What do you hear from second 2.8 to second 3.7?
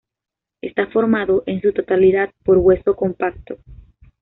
compacto.